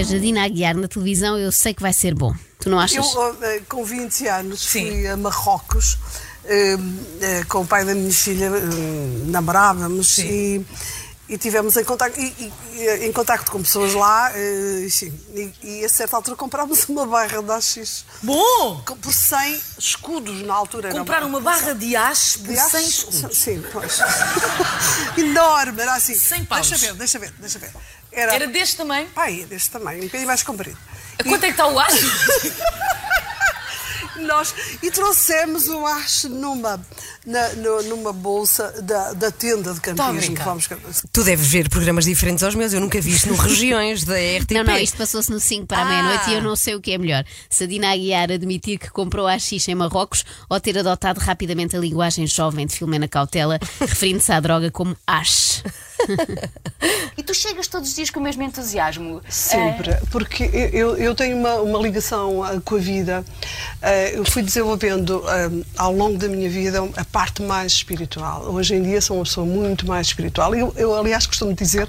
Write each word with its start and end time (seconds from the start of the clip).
vejo 0.00 0.16
a 0.16 0.18
Dina 0.18 0.44
Aguiar 0.44 0.76
na 0.76 0.88
televisão, 0.88 1.38
eu 1.38 1.52
sei 1.52 1.74
que 1.74 1.82
vai 1.82 1.92
ser 1.92 2.14
bom. 2.14 2.34
Tu 2.58 2.68
não 2.70 2.78
achas? 2.78 3.14
Eu, 3.14 3.36
eh, 3.42 3.62
com 3.68 3.84
20 3.84 4.26
anos, 4.28 4.60
Sim. 4.60 4.86
fui 4.86 5.06
a 5.06 5.16
Marrocos 5.16 5.98
eh, 6.44 6.76
eh, 7.20 7.44
com 7.48 7.60
o 7.62 7.66
pai 7.66 7.84
da 7.84 7.94
minha 7.94 8.12
filha, 8.12 8.46
eh, 8.46 9.24
namorávamos 9.26 10.18
e, 10.18 10.64
e 11.28 11.38
tivemos 11.38 11.76
em 11.76 11.84
contacto, 11.84 12.18
e, 12.20 12.52
e, 12.72 13.06
em 13.06 13.12
contacto 13.12 13.50
com 13.50 13.62
pessoas 13.62 13.94
lá 13.94 14.30
eh, 14.34 14.86
e, 14.86 15.12
e, 15.62 15.80
e 15.80 15.84
a 15.84 15.88
certa 15.88 16.16
altura 16.16 16.36
comprámos 16.36 16.84
uma 16.88 17.06
barra 17.06 17.42
de 17.42 17.50
AX 17.50 18.04
Bom! 18.22 18.82
com- 18.86 18.96
por 18.96 19.12
100 19.12 19.60
escudos 19.78 20.42
na 20.42 20.54
altura. 20.54 20.90
Comprar 20.90 21.22
uma 21.24 21.40
barra 21.40 21.74
de 21.74 21.94
aches 21.96 22.36
por 22.36 22.48
de 22.48 22.56
100 22.56 22.80
AX, 22.80 22.88
escudos. 22.88 23.38
Sim, 23.38 23.62
pois. 23.72 23.98
Enorme, 25.16 25.80
era 25.82 25.94
assim. 25.94 26.14
100 26.14 26.44
paus. 26.46 26.68
Deixa 26.68 26.86
ver, 26.86 26.94
deixa 26.94 27.18
ver, 27.18 27.32
deixa 27.38 27.58
ver. 27.58 27.70
Era, 28.12 28.34
Era 28.34 28.46
deste 28.46 28.76
tamanho? 28.76 29.06
Pai, 29.14 29.44
deste 29.48 29.70
tamanho, 29.70 30.00
um 30.02 30.06
bocadinho 30.06 30.26
mais 30.26 30.42
comprido. 30.42 30.76
A 31.18 31.22
quanto 31.24 31.44
é 31.44 31.46
que 31.46 31.52
está 31.52 31.66
o 31.68 31.78
acho? 31.78 32.06
Nós, 34.20 34.54
e 34.82 34.90
trouxemos 34.90 35.68
o 35.68 35.86
acho 35.86 36.28
numa, 36.28 36.78
na- 37.24 37.48
numa 37.88 38.12
bolsa 38.12 38.70
da, 38.82 39.14
da 39.14 39.30
tenda 39.30 39.72
de 39.72 39.80
campismo. 39.80 40.36
Vamos, 40.44 40.68
Tu 41.10 41.24
deves 41.24 41.46
ver 41.46 41.70
programas 41.70 42.04
diferentes 42.04 42.42
aos 42.44 42.54
meus. 42.54 42.72
Eu 42.74 42.80
nunca 42.80 43.00
vi 43.00 43.12
isto 43.14 43.28
no 43.28 43.34
Regiões 43.36 44.04
da 44.04 44.14
RTP. 44.14 44.52
Não, 44.56 44.64
não, 44.64 44.76
isto 44.78 44.98
passou-se 44.98 45.30
no 45.30 45.40
5 45.40 45.66
para 45.66 45.78
a 45.78 45.82
Ah. 45.82 45.84
meia-noite 45.88 46.30
e 46.30 46.34
eu 46.34 46.42
não 46.42 46.54
sei 46.54 46.74
o 46.74 46.80
que 46.82 46.92
é 46.92 46.98
melhor. 46.98 47.24
Se 47.48 47.64
a 47.64 47.66
Dina 47.66 47.92
Aguiar 47.92 48.30
admitir 48.30 48.78
que 48.78 48.90
comprou 48.90 49.26
a 49.26 49.38
xixa 49.38 49.70
em 49.70 49.74
Marrocos 49.74 50.22
ou 50.50 50.60
ter 50.60 50.76
adotado 50.76 51.18
rapidamente 51.20 51.74
a 51.74 51.78
linguagem 51.80 52.26
jovem 52.26 52.66
de 52.66 52.74
Filomena 52.76 53.08
Cautela, 53.08 53.58
referindo-se 53.80 54.30
à 54.32 54.38
droga 54.40 54.70
como 54.70 54.94
ash. 55.06 55.62
E 57.16 57.22
tu 57.22 57.34
chegas 57.34 57.68
todos 57.68 57.90
os 57.90 57.94
dias 57.94 58.08
com 58.08 58.18
o 58.18 58.22
mesmo 58.22 58.42
entusiasmo. 58.42 59.20
Sempre, 59.28 59.94
porque 60.10 60.44
eu, 60.72 60.96
eu 60.96 61.14
tenho 61.14 61.36
uma, 61.36 61.56
uma 61.56 61.78
ligação 61.78 62.42
ah, 62.42 62.58
com 62.64 62.76
a 62.76 62.78
vida. 62.78 63.24
Ah, 63.82 64.08
eu 64.08 64.24
fui 64.24 64.42
desenvolvendo 64.42 65.22
ah, 65.26 65.50
ao 65.76 65.92
longo 65.92 66.16
da 66.16 66.28
minha 66.28 66.48
vida 66.48 66.78
a 66.96 67.04
parte 67.04 67.42
mais 67.42 67.72
espiritual. 67.72 68.44
Hoje 68.44 68.74
em 68.74 68.82
dia 68.82 69.00
sou 69.02 69.18
uma 69.18 69.24
pessoa 69.24 69.46
muito 69.46 69.86
mais 69.86 70.06
espiritual. 70.06 70.54
Eu, 70.54 70.72
eu 70.76 70.94
aliás, 70.94 71.26
costumo 71.26 71.52
dizer 71.52 71.86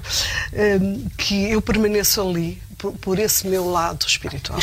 que 1.16 1.50
eu 1.50 1.62
permaneço 1.62 2.20
ali 2.20 2.60
por, 2.76 2.92
por 2.94 3.18
esse 3.18 3.46
meu 3.46 3.70
lado 3.70 4.04
espiritual. 4.06 4.60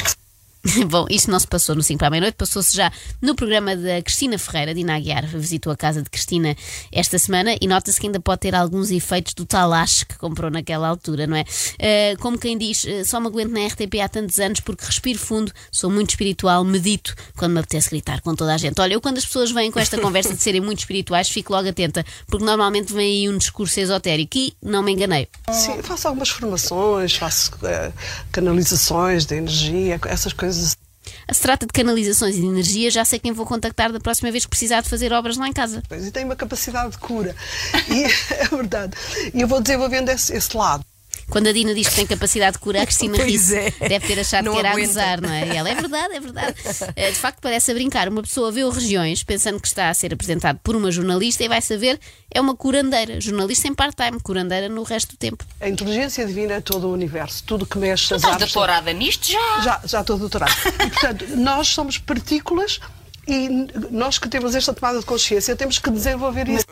Bom, 0.87 1.05
isto 1.09 1.31
não 1.31 1.39
se 1.39 1.47
passou 1.47 1.75
no 1.75 1.83
5 1.83 1.97
para 1.97 2.07
a 2.07 2.11
meia-noite, 2.11 2.35
passou-se 2.35 2.75
já 2.75 2.91
no 3.21 3.35
programa 3.35 3.75
da 3.75 4.01
Cristina 4.01 4.37
Ferreira. 4.37 4.73
Dina 4.73 4.95
Aguiar 4.95 5.25
visitou 5.25 5.71
a 5.71 5.75
casa 5.75 6.01
de 6.01 6.09
Cristina 6.09 6.55
esta 6.91 7.17
semana 7.17 7.55
e 7.59 7.67
nota-se 7.67 7.99
que 7.99 8.07
ainda 8.07 8.19
pode 8.19 8.41
ter 8.41 8.55
alguns 8.55 8.91
efeitos 8.91 9.33
do 9.33 9.45
talache 9.45 10.05
que 10.05 10.17
comprou 10.17 10.51
naquela 10.51 10.87
altura, 10.87 11.25
não 11.25 11.35
é? 11.35 11.43
Eh, 11.77 12.15
como 12.19 12.37
quem 12.37 12.57
diz, 12.57 12.85
eh, 12.85 13.03
só 13.03 13.19
me 13.19 13.27
aguento 13.27 13.51
na 13.51 13.65
RTP 13.65 13.99
há 14.03 14.09
tantos 14.09 14.39
anos 14.39 14.59
porque 14.59 14.85
respiro 14.85 15.17
fundo, 15.17 15.51
sou 15.71 15.89
muito 15.89 16.11
espiritual, 16.11 16.63
medito 16.63 17.15
quando 17.35 17.53
me 17.53 17.59
apetece 17.59 17.89
gritar 17.89 18.21
com 18.21 18.35
toda 18.35 18.53
a 18.53 18.57
gente. 18.57 18.79
Olha, 18.79 18.93
eu 18.93 19.01
quando 19.01 19.17
as 19.17 19.25
pessoas 19.25 19.51
vêm 19.51 19.71
com 19.71 19.79
esta 19.79 19.97
conversa 20.01 20.33
de 20.33 20.41
serem 20.41 20.61
muito 20.61 20.79
espirituais, 20.79 21.29
fico 21.29 21.53
logo 21.53 21.67
atenta, 21.67 22.05
porque 22.27 22.45
normalmente 22.45 22.93
vem 22.93 23.23
aí 23.23 23.29
um 23.29 23.37
discurso 23.37 23.79
esotérico 23.79 24.37
e 24.37 24.53
não 24.61 24.83
me 24.83 24.91
enganei. 24.91 25.27
Sim, 25.51 25.81
faço 25.81 26.07
algumas 26.07 26.29
formações, 26.29 27.15
faço 27.15 27.51
ah, 27.63 27.91
canalizações 28.31 29.25
de 29.25 29.35
energia, 29.35 29.99
essas 30.05 30.33
coisas. 30.33 30.58
Se 31.31 31.41
trata 31.41 31.65
de 31.65 31.73
canalizações 31.73 32.35
e 32.35 32.41
de 32.41 32.47
energia, 32.47 32.91
já 32.91 33.05
sei 33.05 33.19
quem 33.19 33.31
vou 33.31 33.45
contactar 33.45 33.91
da 33.91 33.99
próxima 33.99 34.31
vez 34.31 34.43
que 34.45 34.49
precisar 34.49 34.81
de 34.81 34.89
fazer 34.89 35.11
obras 35.13 35.37
lá 35.37 35.47
em 35.47 35.53
casa. 35.53 35.81
Pois, 35.87 36.05
E 36.05 36.11
tem 36.11 36.25
uma 36.25 36.35
capacidade 36.35 36.91
de 36.91 36.97
cura. 36.97 37.35
E 37.87 38.03
é 38.33 38.47
verdade. 38.47 38.93
E 39.33 39.41
eu 39.41 39.47
vou 39.47 39.61
desenvolvendo 39.61 40.09
esse, 40.09 40.35
esse 40.35 40.55
lado. 40.55 40.83
Quando 41.29 41.47
a 41.47 41.51
Dina 41.51 41.73
diz 41.73 41.87
que 41.89 41.95
tem 41.95 42.05
capacidade 42.07 42.53
de 42.53 42.59
curar, 42.59 42.83
a 42.83 42.85
Cristina 42.85 43.17
Pois 43.19 43.51
é. 43.51 43.71
Deve 43.71 44.07
ter 44.07 44.19
achado 44.19 44.45
Não 44.45 44.53
que 44.53 44.59
era 44.59 44.71
aguenta. 44.71 44.85
a 44.85 44.87
gozar, 44.87 45.21
não 45.21 45.29
é? 45.31 45.47
E 45.47 45.57
ela 45.57 45.69
é 45.69 45.75
verdade, 45.75 46.13
é 46.15 46.19
verdade. 46.19 46.55
Eh, 46.95 47.11
De 47.11 47.17
facto, 47.17 47.39
parece 47.41 47.71
a 47.71 47.73
brincar. 47.73 48.07
Uma 48.09 48.21
pessoa 48.21 48.51
vê 48.51 48.63
o 48.63 48.69
Regiões 48.69 49.23
pensando 49.23 49.59
que 49.59 49.67
está 49.67 49.89
a 49.89 49.93
ser 49.93 50.13
apresentado 50.13 50.59
por 50.63 50.75
uma 50.75 50.91
jornalista 50.91 51.43
e 51.43 51.47
vai 51.47 51.61
saber 51.61 51.99
é 52.33 52.39
uma 52.39 52.55
curandeira. 52.55 53.19
Jornalista 53.19 53.67
em 53.67 53.73
part-time, 53.73 54.19
curandeira 54.21 54.69
no 54.69 54.83
resto 54.83 55.11
do 55.11 55.17
tempo. 55.17 55.43
A 55.59 55.67
inteligência 55.67 56.25
divina 56.25 56.53
é 56.55 56.61
todo 56.61 56.87
o 56.87 56.93
universo. 56.93 57.43
Tudo 57.45 57.65
que 57.65 57.77
mexe 57.77 58.07
Tu 58.07 58.15
as 58.15 58.21
estás 58.21 58.33
árvores- 58.33 58.53
doutorada 58.53 58.93
nisto 58.93 59.27
já? 59.31 59.61
Já, 59.61 59.81
já 59.85 60.01
estou 60.01 60.17
doutorado. 60.17 60.51
E, 60.65 60.89
portanto, 60.89 61.25
nós 61.35 61.67
somos 61.67 61.97
partículas 61.97 62.79
e 63.27 63.47
nós 63.91 64.17
que 64.17 64.27
temos 64.27 64.55
esta 64.55 64.73
tomada 64.73 64.99
de 64.99 65.05
consciência 65.05 65.55
temos 65.55 65.77
que 65.77 65.89
desenvolver 65.91 66.47
isso. 66.49 66.65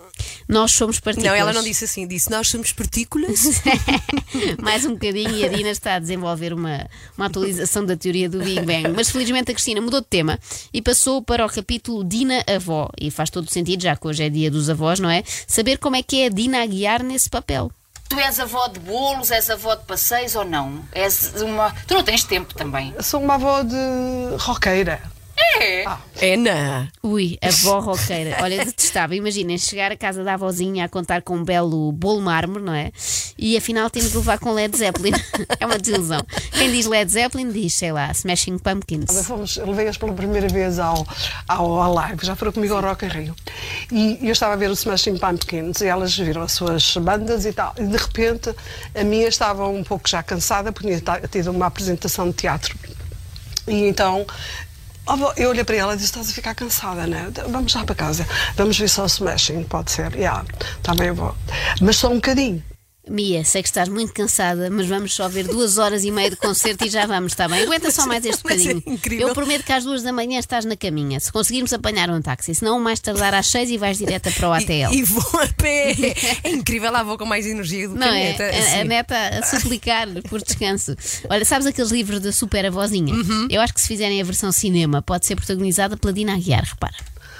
Nós 0.47 0.72
somos 0.72 1.00
partículas. 1.00 1.34
Não, 1.34 1.40
ela 1.40 1.53
não 1.53 1.63
disse 1.63 1.84
assim. 1.85 2.08
Disse, 2.08 2.31
nós 2.31 2.47
somos 2.47 2.72
partículas. 2.72 3.62
Mais 4.62 4.85
um 4.85 4.94
bocadinho 4.94 5.35
e 5.35 5.46
a 5.46 5.50
Dina 5.50 5.69
está 5.69 5.96
a 5.96 6.00
desenvolver 6.00 6.53
uma, 6.53 6.88
uma 7.18 7.25
atualização 7.25 7.85
da 7.85 7.97
teoria 7.97 8.30
do 8.30 8.40
Big 8.40 8.62
Bang. 8.62 8.90
Mas 8.96 9.09
felizmente 9.09 9.52
a 9.52 9.53
Cristina 9.53 9.81
mudou 9.81 10.00
de 10.00 10.08
tema 10.08 10.40
e 10.74 10.81
passou 10.81 11.22
para 11.22 11.46
o 11.46 11.50
capítulo 11.50 12.03
Dina 12.03 12.44
Avó. 12.47 12.90
E 13.00 13.12
faz 13.12 13.30
todo 13.30 13.47
o 13.47 13.52
sentido, 13.52 13.84
já 13.84 13.96
que 13.96 14.08
hoje 14.08 14.24
é 14.24 14.30
dia 14.30 14.50
dos 14.50 14.69
avós, 14.69 15.00
não 15.00 15.09
é? 15.09 15.24
Saber 15.46 15.78
como 15.78 15.96
é 15.96 16.03
que 16.03 16.22
é 16.22 16.25
a 16.28 16.30
Dina 16.30 16.64
a 16.64 16.66
guiar 16.66 17.03
nesse 17.03 17.29
papel. 17.29 17.72
Tu 18.08 18.18
és 18.19 18.40
avó 18.40 18.69
de 18.69 18.79
bolos, 18.79 19.31
és 19.31 19.50
avó 19.50 19.75
de 19.75 19.84
passeios 19.84 20.34
ou 20.35 20.46
não? 20.46 20.81
És 20.94 21.34
uma. 21.41 21.72
Tu 21.85 21.94
não 21.94 22.03
tens 22.03 22.24
tempo 22.24 22.53
também. 22.53 22.96
Sou 23.02 23.22
uma 23.22 23.35
avó 23.35 23.64
de 23.64 23.75
roqueira. 24.40 25.02
É. 25.59 26.34
Ana. 26.34 26.91
Ui, 27.03 27.38
avó 27.41 27.79
roqueira. 27.79 28.38
Olha, 28.41 28.63
detestava. 28.63 29.16
Imaginem 29.16 29.57
chegar 29.57 29.91
à 29.91 29.97
casa 29.97 30.23
da 30.23 30.34
avózinha 30.34 30.85
a 30.85 30.90
contar 30.90 31.22
com 31.22 31.38
um 31.38 31.44
belo 31.44 31.91
bolo 31.91 32.22
mármore, 32.22 32.63
não 32.63 32.73
é? 32.73 32.91
E 33.38 33.56
afinal 33.56 33.90
temos 33.90 34.12
de 34.12 34.17
levar 34.17 34.40
com 34.40 34.51
Led 34.51 34.75
Zeppelin. 34.75 35.12
é 35.59 35.66
uma 35.66 35.78
desilusão. 35.78 36.22
Quem 36.51 36.72
diz 36.72 36.85
Led 36.85 37.12
Zeppelin 37.12 37.51
diz, 37.51 37.73
sei 37.73 37.91
lá, 37.91 38.12
Smashing 38.12 38.57
Pumpkins. 38.57 39.25
Fomos, 39.25 39.57
levei-as 39.57 39.97
pela 39.97 40.13
primeira 40.13 40.47
vez 40.47 40.79
ao, 40.79 41.06
ao, 41.47 41.81
ao 41.81 41.94
live, 41.94 42.25
já 42.25 42.35
foram 42.35 42.51
comigo 42.51 42.73
ao 42.73 42.81
Rock 42.81 43.06
in 43.06 43.09
Rio. 43.09 43.35
E 43.91 44.19
eu 44.22 44.31
estava 44.31 44.53
a 44.53 44.57
ver 44.57 44.69
o 44.69 44.73
Smashing 44.73 45.17
Pumpkins 45.17 45.81
e 45.81 45.88
elas 45.88 46.17
viram 46.17 46.41
as 46.41 46.51
suas 46.51 46.97
bandas 46.97 47.46
e 47.46 47.53
tal. 47.53 47.73
E 47.78 47.84
de 47.84 47.97
repente 47.97 48.53
a 48.96 49.03
minha 49.03 49.28
estava 49.28 49.67
um 49.67 49.84
pouco 49.84 50.07
já 50.07 50.23
cansada 50.23 50.72
porque 50.72 51.00
tinha 51.00 51.22
tido 51.29 51.51
uma 51.51 51.67
apresentação 51.67 52.29
de 52.29 52.34
teatro. 52.34 52.78
E 53.67 53.84
então 53.84 54.25
eu 55.38 55.50
olhei 55.50 55.63
para 55.63 55.75
ela 55.75 55.94
e 55.94 55.97
disse: 55.97 56.09
Estás 56.09 56.29
a 56.29 56.34
ficar 56.34 56.53
cansada, 56.56 57.07
né? 57.07 57.31
Vamos 57.50 57.73
lá 57.73 57.84
para 57.84 57.95
casa, 57.95 58.28
vamos 58.56 58.78
ver 58.78 58.90
só 58.90 59.03
o 59.03 59.07
Smashing, 59.07 59.63
pode 59.63 59.91
ser. 59.91 60.13
Yeah, 60.16 60.44
está 60.78 60.94
bem, 60.94 61.07
eu 61.07 61.16
vou. 61.16 61.35
Mas 61.81 61.97
só 61.97 62.09
um 62.09 62.16
bocadinho. 62.16 62.63
Mia, 63.09 63.44
sei 63.45 63.62
que 63.62 63.69
estás 63.69 63.88
muito 63.90 64.13
cansada, 64.13 64.69
mas 64.69 64.88
vamos 64.88 65.13
só 65.13 65.28
ver 65.28 65.47
duas 65.47 65.78
horas 65.78 66.03
e 66.03 66.12
meia 66.12 66.29
de 66.29 66.35
concerto 66.35 66.85
e 66.85 66.90
já 66.90 67.06
vamos, 67.06 67.31
está 67.34 67.47
bem? 67.47 67.63
Aguenta 67.63 67.90
só 67.91 68.06
mais 68.06 68.23
este 68.25 68.40
é 68.40 68.44
bocadinho. 68.44 68.84
incrível. 68.85 69.28
Eu 69.29 69.34
prometo 69.34 69.63
que 69.63 69.72
às 69.72 69.84
duas 69.84 70.03
da 70.03 70.12
manhã 70.13 70.40
estás 70.40 70.66
na 70.66 70.75
caminha. 70.75 71.19
Se 71.19 71.31
conseguirmos 71.31 71.72
apanhar 71.73 72.09
um 72.09 72.22
táxi, 72.22 72.53
senão 72.56 72.79
mais 72.79 73.00
tardar 73.00 73.34
às 73.34 73.47
seis 73.47 73.69
e 73.69 73.78
vais 73.78 73.97
direta 73.97 74.29
para 74.31 74.50
o 74.50 74.53
ATL. 74.53 74.91
E, 74.94 74.97
e 75.00 75.03
vou 75.03 75.41
a 75.41 75.47
pé. 75.57 75.96
É 76.44 76.50
incrível, 76.50 76.91
lá 76.91 77.03
vou 77.03 77.17
com 77.17 77.25
mais 77.25 77.46
energia 77.46 77.88
do 77.88 77.94
que 77.94 78.00
Não 78.00 78.07
a 78.07 78.17
é? 78.17 78.23
neta. 78.31 78.44
A- 78.44 78.47
a, 78.47 78.59
assim. 78.59 78.84
neta 78.84 79.16
a 79.40 79.44
suplicar 79.44 80.07
por 80.29 80.41
descanso. 80.41 80.96
Olha, 81.29 81.46
sabes 81.46 81.66
aqueles 81.67 81.91
livros 81.91 82.19
da 82.19 82.31
super 82.31 82.66
avózinha? 82.66 83.13
Uhum. 83.13 83.47
Eu 83.50 83.62
acho 83.62 83.73
que 83.73 83.81
se 83.81 83.88
fizerem 83.88 84.22
a 84.22 84.23
versão 84.23 84.51
cinema, 84.51 85.01
pode 85.01 85.25
ser 85.25 85.35
protagonizada 85.35 85.96
pela 85.97 86.13
Dina 86.13 86.34
Aguiar, 86.34 86.63
repara. 86.63 86.96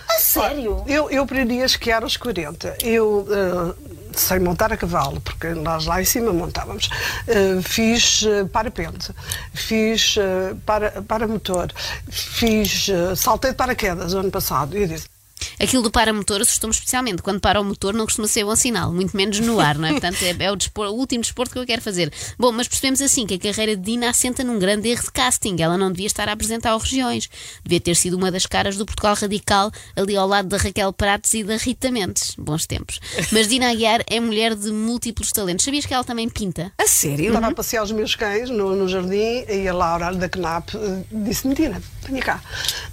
A 0.09 0.19
sério? 0.19 0.83
Eu, 0.88 1.09
eu 1.11 1.23
aprendi 1.23 1.61
a 1.61 1.66
esquiar 1.66 2.01
aos 2.01 2.16
40. 2.16 2.77
Eu 2.81 3.27
eh, 3.29 3.73
sei 4.19 4.39
montar 4.39 4.72
a 4.72 4.78
cavalo, 4.78 5.19
porque 5.22 5.50
nós 5.50 5.85
lá 5.85 6.01
em 6.01 6.05
cima 6.05 6.31
montávamos. 6.33 6.89
Eh, 7.28 7.61
fiz 7.61 8.23
eh, 8.25 8.45
parapente, 8.45 9.13
fiz 9.53 10.16
eh, 10.17 10.55
para, 10.66 11.01
paramotor, 11.01 11.67
fiz 12.09 12.89
eh, 12.89 13.16
saltei 13.16 13.51
de 13.51 13.57
paraquedas 13.57 14.13
o 14.13 14.19
ano 14.19 14.31
passado. 14.31 14.77
E 14.77 14.88
disse. 14.88 15.17
Aquilo 15.59 15.81
do 15.81 15.92
paramotor 15.92 16.42
assustou-me 16.42 16.74
especialmente. 16.74 17.21
Quando 17.21 17.39
para 17.39 17.59
o 17.59 17.63
motor 17.63 17.94
não 17.94 18.06
costuma 18.06 18.27
ser 18.27 18.44
bom 18.44 18.56
sinal, 18.56 18.94
muito 18.94 19.15
menos 19.18 19.39
no 19.39 19.59
ar, 19.59 19.77
não 19.77 19.88
é? 19.88 19.92
Portanto, 19.92 20.18
é, 20.21 20.36
é 20.44 20.51
o, 20.51 20.56
o 20.56 20.92
último 20.92 21.21
desporto 21.21 21.54
que 21.54 21.59
eu 21.59 21.65
quero 21.65 21.81
fazer. 21.81 22.12
Bom, 22.38 22.51
mas 22.51 22.68
percebemos 22.68 23.01
assim 23.01 23.25
que 23.25 23.33
a 23.33 23.39
carreira 23.39 23.75
de 23.75 23.81
Dina 23.81 24.09
assenta 24.09 24.44
num 24.44 24.59
grande 24.59 24.89
erro 24.89 25.04
de 25.04 25.12
casting. 25.12 25.56
Ela 25.59 25.77
não 25.77 25.92
devia 25.92 26.07
estar 26.07 26.30
a 26.30 26.33
apresentar 26.33 26.71
ao 26.71 26.80
Regiões. 26.80 27.30
Devia 27.63 27.80
ter 27.80 27.95
sido 27.95 28.15
uma 28.15 28.31
das 28.31 28.45
caras 28.45 28.77
do 28.77 28.86
Portugal 28.86 29.15
Radical, 29.15 29.71
ali 29.95 30.15
ao 30.15 30.27
lado 30.27 30.48
da 30.48 30.57
Raquel 30.57 30.94
Prates 30.94 31.33
e 31.33 31.44
da 31.44 31.57
Rita 31.57 31.92
Mendes. 31.92 32.36
Bons 32.38 32.65
tempos. 32.65 33.00
Mas 33.31 33.48
Dina 33.48 33.71
Aguiar 33.71 34.04
é 34.07 34.19
mulher 34.19 34.56
de 34.56 34.71
múltiplos 34.71 35.31
talentos. 35.31 35.65
Sabias 35.65 35.86
que 35.86 35.94
ela 35.94 36.04
também 36.04 36.30
pinta? 36.30 36.71
A 36.77 36.88
sério? 36.88 37.27
Estava 37.27 37.48
a 37.48 37.56
passear 37.56 37.83
os 37.83 37.92
meus 37.92 38.15
cães 38.15 38.50
no, 38.50 38.75
no 38.75 38.88
jardim 38.88 39.45
e 39.50 39.68
a 39.68 39.74
Laura 39.74 40.13
da 40.13 40.30
CNAP 40.30 40.75
eh, 40.75 41.04
disse-me: 41.12 41.56
Dina, 41.56 41.81
venha 42.07 42.21
cá, 42.21 42.42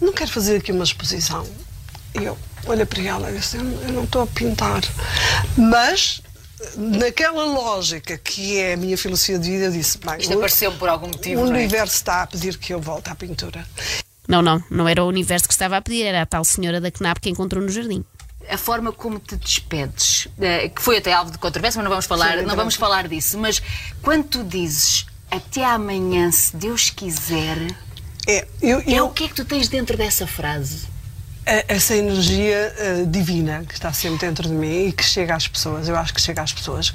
não 0.01 0.13
quero 0.13 0.31
fazer 0.31 0.57
aqui 0.57 0.73
uma 0.73 0.85
exposição. 0.85 1.47
E 2.21 2.25
eu 2.25 2.39
olhei 2.67 2.87
para 2.87 3.03
ela 3.03 3.31
e 3.31 3.39
disse: 3.39 3.57
Eu 3.57 3.65
não- 3.65 3.83
eu 3.83 3.93
não 3.93 4.05
estou 4.05 4.23
a 4.23 4.27
pintar. 4.27 4.83
Mas, 5.57 6.23
naquela 6.77 7.45
lógica 7.45 8.17
que 8.19 8.59
é 8.59 8.75
a 8.75 8.77
minha 8.77 8.97
filosofia 8.97 9.39
de 9.39 9.51
vida, 9.51 9.65
eu 9.67 9.73
disse: 9.73 9.99
Bem, 9.99 10.19
Isto 10.19 10.31
o- 10.33 10.37
apareceu-me 10.37 10.77
por 10.79 10.89
algum 10.89 11.09
motivo. 11.09 11.43
o 11.43 11.45
não 11.47 11.55
é? 11.55 11.59
universo 11.59 11.95
está 11.97 12.23
a 12.23 12.27
pedir 12.27 12.57
que 12.59 12.73
eu 12.73 12.81
volte 12.81 13.11
à 13.11 13.15
pintura. 13.15 13.67
Não, 14.27 14.41
não, 14.41 14.63
não 14.71 14.89
era 14.89 15.05
o 15.05 15.09
universo 15.09 15.47
que 15.47 15.53
estava 15.53 15.77
a 15.77 15.83
pedir, 15.83 16.03
era 16.05 16.23
a 16.23 16.27
tal 16.27 16.45
senhora 16.45 16.81
da 16.81 16.91
CNAP 16.91 17.19
que 17.21 17.29
encontrou 17.31 17.63
no 17.63 17.69
jardim. 17.69 18.03
a 18.49 18.57
forma 18.59 18.93
como 18.93 19.19
te 19.19 19.37
despedes, 19.37 20.29
eh, 20.41 20.69
que 20.69 20.81
foi 20.83 20.99
até 20.99 21.13
alvo 21.13 21.31
de 21.31 21.39
controvérsia, 21.39 21.79
mas 21.79 21.85
não 21.85 21.91
vamos 21.91 22.05
falar, 22.07 22.39
Sim, 22.39 22.45
não 22.45 22.55
vamos 22.57 22.75
falar 22.75 23.09
disso. 23.09 23.39
Mas 23.39 23.61
quando 24.03 24.25
tu 24.25 24.45
dizes 24.45 25.07
Até 25.31 25.65
amanhã, 25.65 26.31
se 26.31 26.55
Deus 26.57 26.91
quiser. 26.91 27.57
É, 28.27 28.47
eu, 28.63 28.79
É 28.81 28.85
eu, 28.87 29.07
o 29.07 29.11
que 29.11 29.25
é 29.25 29.29
que 29.29 29.35
tu 29.35 29.45
tens 29.45 29.67
dentro 29.69 29.97
dessa 29.97 30.27
frase? 30.29 30.87
Essa 31.47 31.95
energia 31.95 32.75
eh, 32.79 33.05
divina 33.07 33.65
que 33.69 33.75
está 33.75 33.93
sempre 33.93 34.27
dentro 34.27 34.49
de 34.49 34.55
mim 34.55 34.87
e 34.89 34.93
que 34.93 35.05
chega 35.05 35.35
às 35.35 35.47
pessoas. 35.47 35.89
Eu 35.89 35.97
acho 35.97 36.15
que 36.15 36.21
chega 36.21 36.43
às 36.43 36.53
pessoas. 36.53 36.93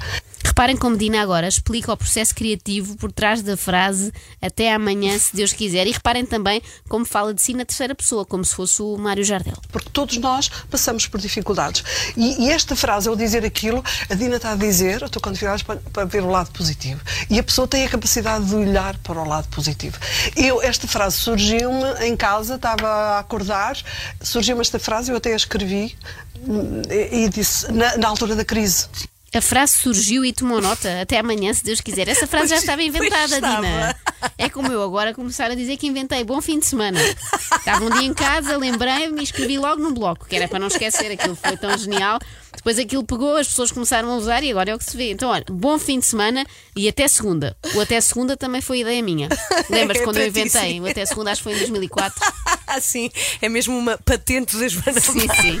Reparem 0.60 0.76
como 0.76 0.94
Dina 0.94 1.22
agora 1.22 1.48
explica 1.48 1.90
o 1.90 1.96
processo 1.96 2.34
criativo 2.34 2.94
por 2.96 3.10
trás 3.10 3.40
da 3.40 3.56
frase 3.56 4.12
até 4.42 4.74
amanhã, 4.74 5.18
se 5.18 5.34
Deus 5.34 5.54
quiser. 5.54 5.86
E 5.86 5.90
reparem 5.90 6.26
também 6.26 6.60
como 6.86 7.06
fala 7.06 7.32
de 7.32 7.40
si 7.40 7.54
na 7.54 7.64
terceira 7.64 7.94
pessoa, 7.94 8.26
como 8.26 8.44
se 8.44 8.54
fosse 8.54 8.82
o 8.82 8.98
Mário 8.98 9.24
Jardel. 9.24 9.56
Porque 9.72 9.88
todos 9.88 10.18
nós 10.18 10.50
passamos 10.70 11.06
por 11.06 11.18
dificuldades. 11.18 11.82
E, 12.14 12.44
e 12.44 12.50
esta 12.50 12.76
frase, 12.76 13.08
ao 13.08 13.16
dizer 13.16 13.42
aquilo, 13.42 13.82
a 14.10 14.14
Dina 14.14 14.36
está 14.36 14.52
a 14.52 14.54
dizer, 14.54 15.00
eu 15.00 15.06
estou 15.06 15.22
com 15.22 15.32
dificuldades 15.32 15.62
para, 15.62 15.76
para 15.76 16.04
ver 16.04 16.22
o 16.22 16.28
lado 16.28 16.50
positivo. 16.50 17.00
E 17.30 17.38
a 17.38 17.42
pessoa 17.42 17.66
tem 17.66 17.86
a 17.86 17.88
capacidade 17.88 18.44
de 18.44 18.54
olhar 18.54 18.98
para 18.98 19.18
o 19.18 19.26
lado 19.26 19.48
positivo. 19.48 19.98
Eu, 20.36 20.60
esta 20.60 20.86
frase 20.86 21.16
surgiu-me 21.16 22.06
em 22.06 22.14
casa, 22.14 22.56
estava 22.56 22.86
a 22.86 23.18
acordar, 23.20 23.78
surgiu-me 24.20 24.60
esta 24.60 24.78
frase, 24.78 25.10
eu 25.10 25.16
até 25.16 25.32
a 25.32 25.36
escrevi 25.36 25.96
hum, 26.46 26.82
e, 26.90 27.30
disse, 27.30 27.72
na, 27.72 27.96
na 27.96 28.08
altura 28.08 28.36
da 28.36 28.44
crise. 28.44 28.88
A 29.32 29.40
frase 29.40 29.74
surgiu 29.78 30.24
e 30.24 30.32
tomou 30.32 30.60
nota. 30.60 31.02
Até 31.02 31.18
amanhã, 31.20 31.54
se 31.54 31.62
Deus 31.62 31.80
quiser. 31.80 32.08
Essa 32.08 32.26
frase 32.26 32.48
já 32.48 32.56
estava 32.56 32.82
inventada, 32.82 33.36
estava. 33.36 33.62
Dina. 33.62 33.96
É 34.36 34.48
como 34.48 34.72
eu 34.72 34.82
agora 34.82 35.14
começar 35.14 35.50
a 35.50 35.54
dizer 35.54 35.76
que 35.76 35.86
inventei. 35.86 36.24
Bom 36.24 36.40
fim 36.40 36.58
de 36.58 36.66
semana. 36.66 36.98
Estava 37.56 37.84
um 37.84 37.90
dia 37.90 38.02
em 38.02 38.12
casa, 38.12 38.56
lembrei-me 38.56 39.20
e 39.20 39.24
escrevi 39.24 39.56
logo 39.56 39.80
no 39.80 39.92
bloco, 39.92 40.26
que 40.26 40.34
era 40.34 40.48
para 40.48 40.58
não 40.58 40.66
esquecer. 40.66 41.12
Aquilo 41.12 41.36
foi 41.36 41.56
tão 41.56 41.78
genial. 41.78 42.18
Depois 42.56 42.76
aquilo 42.78 43.04
pegou, 43.04 43.36
as 43.36 43.46
pessoas 43.46 43.70
começaram 43.70 44.10
a 44.10 44.16
usar 44.16 44.42
e 44.42 44.50
agora 44.50 44.72
é 44.72 44.74
o 44.74 44.78
que 44.78 44.84
se 44.84 44.96
vê. 44.96 45.12
Então, 45.12 45.30
olha, 45.30 45.44
bom 45.48 45.78
fim 45.78 46.00
de 46.00 46.06
semana 46.06 46.44
e 46.74 46.88
até 46.88 47.06
segunda. 47.06 47.56
O 47.74 47.80
até 47.80 48.00
segunda 48.00 48.36
também 48.36 48.60
foi 48.60 48.80
ideia 48.80 49.00
minha. 49.00 49.28
Lembras 49.70 50.00
É 50.00 50.04
quando 50.04 50.16
eu 50.16 50.26
inventei? 50.26 50.72
sim. 50.72 50.80
O 50.80 50.86
até 50.90 51.06
segunda 51.06 51.30
acho 51.30 51.40
que 51.40 51.44
foi 51.44 51.54
em 51.54 51.58
2004. 51.58 52.32
Assim, 52.66 53.10
é 53.40 53.48
mesmo 53.48 53.78
uma 53.78 53.96
patente 53.96 54.56
da 54.56 54.66
Joana 54.66 55.00
Sim, 55.00 55.20
sim. 55.20 55.60